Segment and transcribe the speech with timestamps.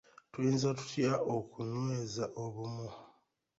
[0.31, 2.87] Tuyinza tutya okunyeza obumu?